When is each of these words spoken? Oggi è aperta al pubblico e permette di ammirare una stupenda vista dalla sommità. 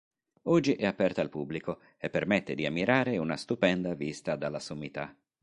Oggi 0.45 0.73
è 0.73 0.87
aperta 0.87 1.21
al 1.21 1.29
pubblico 1.29 1.79
e 1.99 2.09
permette 2.09 2.55
di 2.55 2.65
ammirare 2.65 3.19
una 3.19 3.35
stupenda 3.37 3.93
vista 3.93 4.35
dalla 4.35 4.57
sommità. 4.57 5.15